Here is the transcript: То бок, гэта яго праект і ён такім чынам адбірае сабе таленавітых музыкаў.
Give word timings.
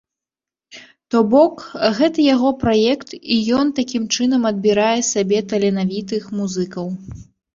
То 1.15 1.19
бок, 1.33 1.55
гэта 1.97 2.23
яго 2.35 2.49
праект 2.63 3.09
і 3.35 3.37
ён 3.59 3.67
такім 3.79 4.03
чынам 4.15 4.49
адбірае 4.53 4.97
сабе 5.13 5.39
таленавітых 5.51 6.23
музыкаў. 6.41 6.87